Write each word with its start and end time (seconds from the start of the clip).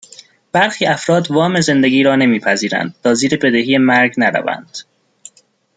برخی 0.51 0.85
افراد 0.85 1.31
وام 1.31 1.61
زندگی 1.61 2.03
را 2.03 2.15
نمیپذیرند 2.15 2.95
تا 3.03 3.13
زیر 3.13 3.37
بدهی 3.37 3.77
مرگ 3.77 4.13
نروند 4.17 4.77